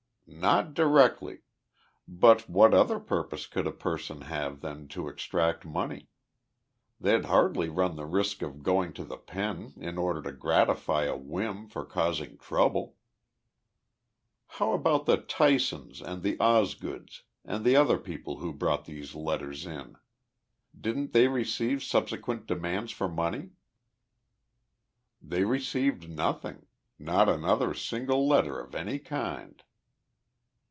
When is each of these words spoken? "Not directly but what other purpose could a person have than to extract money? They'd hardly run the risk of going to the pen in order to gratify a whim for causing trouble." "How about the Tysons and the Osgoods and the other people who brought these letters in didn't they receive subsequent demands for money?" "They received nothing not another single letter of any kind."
"Not 0.33 0.73
directly 0.73 1.41
but 2.07 2.49
what 2.49 2.73
other 2.73 2.99
purpose 2.99 3.45
could 3.47 3.67
a 3.67 3.71
person 3.71 4.21
have 4.21 4.61
than 4.61 4.87
to 4.87 5.09
extract 5.09 5.65
money? 5.65 6.07
They'd 7.01 7.25
hardly 7.25 7.67
run 7.67 7.95
the 7.97 8.05
risk 8.07 8.41
of 8.41 8.63
going 8.63 8.93
to 8.93 9.03
the 9.03 9.17
pen 9.17 9.73
in 9.75 9.97
order 9.99 10.21
to 10.23 10.31
gratify 10.31 11.03
a 11.03 11.17
whim 11.17 11.67
for 11.67 11.85
causing 11.85 12.37
trouble." 12.37 12.95
"How 14.47 14.71
about 14.71 15.05
the 15.05 15.17
Tysons 15.17 16.01
and 16.01 16.23
the 16.23 16.37
Osgoods 16.37 17.21
and 17.45 17.63
the 17.65 17.75
other 17.75 17.99
people 17.99 18.37
who 18.37 18.53
brought 18.53 18.85
these 18.85 19.13
letters 19.13 19.65
in 19.67 19.97
didn't 20.79 21.11
they 21.11 21.27
receive 21.27 21.83
subsequent 21.83 22.47
demands 22.47 22.93
for 22.93 23.09
money?" 23.09 23.51
"They 25.21 25.43
received 25.43 26.09
nothing 26.09 26.65
not 26.97 27.27
another 27.29 27.73
single 27.75 28.25
letter 28.27 28.59
of 28.59 28.73
any 28.73 28.97
kind." 28.97 29.61